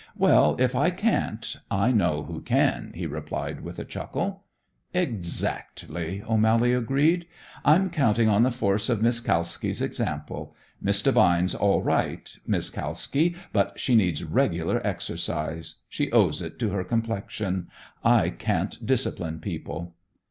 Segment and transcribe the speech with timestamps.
[0.17, 4.45] "Well, if I can't, I know who can," he replied, with a chuckle.
[4.95, 7.27] "Exactly," O'Mally agreed.
[7.63, 10.55] "I'm counting on the force of Miss Kalski's example.
[10.81, 15.81] Miss Devine's all right, Miss Kalski, but she needs regular exercise.
[15.87, 17.67] She owes it to her complexion.
[18.03, 19.93] I can't discipline people."